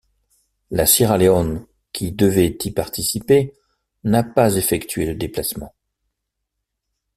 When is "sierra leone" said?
0.87-1.67